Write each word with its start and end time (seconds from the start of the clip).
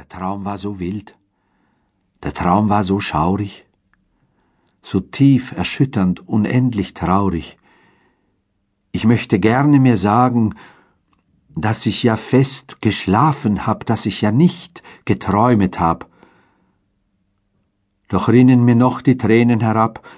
Der 0.00 0.08
Traum 0.08 0.46
war 0.46 0.56
so 0.56 0.80
wild, 0.80 1.14
der 2.22 2.32
Traum 2.32 2.70
war 2.70 2.84
so 2.84 3.00
schaurig, 3.00 3.66
so 4.80 4.98
tief 4.98 5.52
erschütternd, 5.52 6.26
unendlich 6.26 6.94
traurig. 6.94 7.58
Ich 8.92 9.04
möchte 9.04 9.38
gerne 9.38 9.78
mir 9.78 9.98
sagen, 9.98 10.54
dass 11.54 11.84
ich 11.84 12.02
ja 12.02 12.16
fest 12.16 12.80
geschlafen 12.80 13.66
hab, 13.66 13.84
dass 13.84 14.06
ich 14.06 14.22
ja 14.22 14.32
nicht 14.32 14.82
geträumet 15.04 15.78
hab. 15.78 16.08
Doch 18.08 18.28
rinnen 18.28 18.64
mir 18.64 18.76
noch 18.76 19.02
die 19.02 19.18
Tränen 19.18 19.60
herab, 19.60 20.08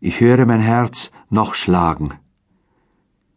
ich 0.00 0.18
höre 0.18 0.44
mein 0.44 0.58
Herz 0.58 1.12
noch 1.30 1.54
schlagen. 1.54 2.14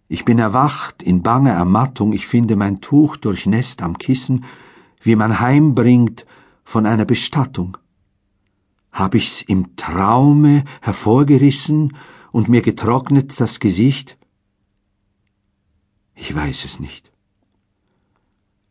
Ich 0.08 0.26
bin 0.26 0.40
erwacht 0.40 1.04
in 1.04 1.22
banger 1.22 1.54
Ermattung, 1.54 2.14
ich 2.14 2.26
finde 2.26 2.56
mein 2.56 2.82
Tuch 2.82 3.16
durchnässt 3.16 3.84
am 3.84 4.00
Kissen, 4.00 4.44
wie 5.02 5.16
man 5.16 5.40
heimbringt 5.40 6.26
von 6.64 6.86
einer 6.86 7.06
Bestattung. 7.06 7.78
Hab 8.92 9.16
ich's 9.16 9.42
im 9.42 9.76
Traume 9.76 10.64
hervorgerissen 10.82 11.96
und 12.32 12.50
mir 12.50 12.62
getrocknet 12.62 13.40
das 13.40 13.60
Gesicht? 13.60 14.18
Ich 16.16 16.34
weiß 16.34 16.66
es 16.66 16.80
nicht. 16.80 17.12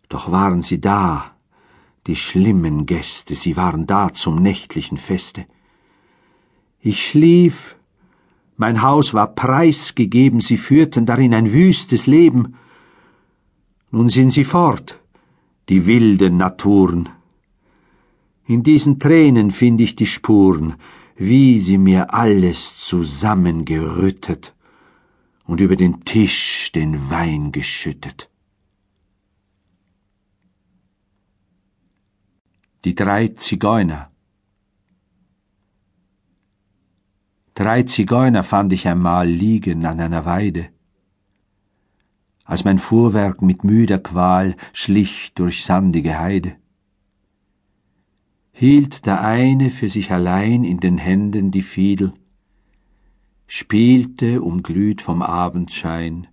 Doch 0.08 0.30
waren 0.30 0.62
sie 0.62 0.80
da, 0.80 1.36
die 2.06 2.16
schlimmen 2.16 2.86
Gäste, 2.86 3.34
sie 3.34 3.56
waren 3.56 3.86
da 3.86 4.12
zum 4.12 4.36
nächtlichen 4.36 4.96
Feste. 4.96 5.46
Ich 6.80 7.06
schlief, 7.06 7.76
mein 8.56 8.82
Haus 8.82 9.12
war 9.12 9.34
preisgegeben, 9.34 10.40
sie 10.40 10.56
führten 10.56 11.06
darin 11.06 11.34
ein 11.34 11.52
wüstes 11.52 12.06
Leben. 12.06 12.56
Nun 13.90 14.08
sind 14.08 14.30
sie 14.30 14.44
fort, 14.44 15.00
die 15.68 15.86
wilden 15.86 16.36
Naturen. 16.36 17.08
In 18.46 18.62
diesen 18.62 18.98
Tränen 18.98 19.50
find 19.50 19.80
ich 19.80 19.96
die 19.96 20.06
Spuren, 20.06 20.74
wie 21.16 21.58
sie 21.58 21.78
mir 21.78 22.14
alles 22.14 22.78
zusammengerüttet 22.78 24.54
und 25.44 25.60
über 25.60 25.76
den 25.76 26.04
Tisch 26.04 26.70
den 26.72 27.10
Wein 27.10 27.52
geschüttet. 27.52 28.30
Die 32.84 32.94
drei 32.94 33.28
Zigeuner 33.28 34.12
Drei 37.56 37.84
Zigeuner 37.84 38.42
fand 38.44 38.74
ich 38.74 38.86
einmal 38.86 39.26
liegen 39.26 39.86
an 39.86 39.98
einer 39.98 40.26
Weide. 40.26 40.68
Als 42.46 42.64
mein 42.64 42.78
Fuhrwerk 42.78 43.42
mit 43.42 43.64
müder 43.64 43.98
Qual 43.98 44.56
schlich 44.72 45.32
durch 45.34 45.64
sandige 45.64 46.18
Heide, 46.18 46.56
hielt 48.52 49.04
der 49.04 49.20
eine 49.20 49.68
für 49.68 49.88
sich 49.88 50.12
allein 50.12 50.62
in 50.62 50.78
den 50.78 50.96
Händen 50.96 51.50
die 51.50 51.62
Fiedel, 51.62 52.14
spielte, 53.48 54.42
umglüht 54.42 55.02
vom 55.02 55.22
Abendschein, 55.22 56.28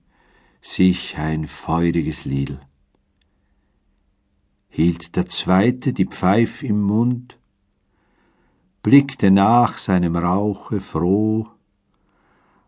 sich 0.62 1.18
ein 1.18 1.46
feuriges 1.48 2.26
Liedl. 2.26 2.60
Hielt 4.70 5.16
der 5.16 5.28
zweite 5.28 5.94
die 5.94 6.06
Pfeif 6.06 6.62
im 6.62 6.80
Mund, 6.82 7.40
blickte 8.84 9.32
nach 9.32 9.80
seinem 9.80 10.16
Rauche 10.16 10.80
froh, 10.80 11.48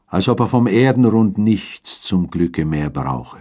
als 0.07 0.27
ob 0.27 0.39
er 0.39 0.47
vom 0.47 0.67
Erdenrund 0.67 1.37
nichts 1.37 2.01
zum 2.01 2.29
Glücke 2.29 2.65
mehr 2.65 2.89
brauche. 2.89 3.39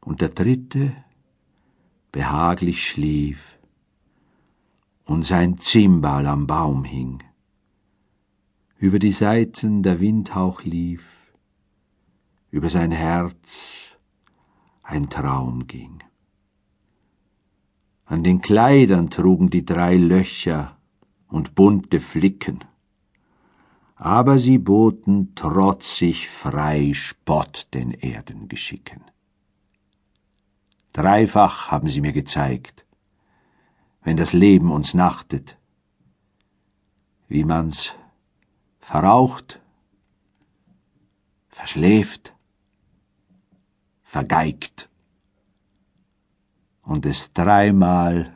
Und 0.00 0.20
der 0.20 0.30
dritte 0.30 0.92
behaglich 2.10 2.86
schlief 2.86 3.58
und 5.04 5.24
sein 5.24 5.58
Zimbal 5.58 6.26
am 6.26 6.46
Baum 6.46 6.84
hing. 6.84 7.22
Über 8.78 8.98
die 8.98 9.12
Saiten 9.12 9.82
der 9.82 10.00
Windhauch 10.00 10.62
lief, 10.62 11.06
über 12.50 12.70
sein 12.70 12.92
Herz 12.92 13.96
ein 14.82 15.10
Traum 15.10 15.66
ging. 15.66 16.02
An 18.06 18.24
den 18.24 18.40
Kleidern 18.40 19.10
trugen 19.10 19.50
die 19.50 19.64
drei 19.64 19.96
Löcher 19.96 20.76
und 21.28 21.54
bunte 21.54 22.00
Flicken, 22.00 22.64
aber 24.00 24.38
sie 24.38 24.56
boten 24.56 25.34
trotzig 25.34 26.26
frei 26.30 26.94
Spott 26.94 27.68
den 27.74 27.90
Erdengeschicken. 27.90 29.02
Dreifach 30.94 31.70
haben 31.70 31.86
sie 31.90 32.00
mir 32.00 32.14
gezeigt, 32.14 32.86
wenn 34.02 34.16
das 34.16 34.32
Leben 34.32 34.72
uns 34.72 34.94
nachtet, 34.94 35.58
wie 37.28 37.44
man's 37.44 37.92
verraucht, 38.78 39.60
verschläft, 41.48 42.32
vergeigt 44.02 44.88
und 46.84 47.04
es 47.04 47.34
dreimal 47.34 48.32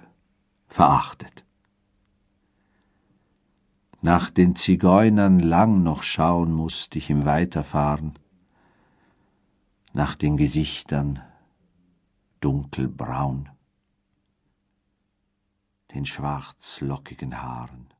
verachtet. 0.68 1.43
Nach 4.04 4.28
den 4.28 4.54
Zigeunern 4.54 5.38
lang 5.38 5.82
noch 5.82 6.02
schauen 6.02 6.52
musst 6.52 6.94
ich 6.94 7.08
im 7.08 7.24
Weiterfahren, 7.24 8.18
nach 9.94 10.14
den 10.14 10.36
Gesichtern 10.36 11.22
dunkelbraun, 12.40 13.48
den 15.94 16.04
schwarzlockigen 16.04 17.42
Haaren. 17.42 17.93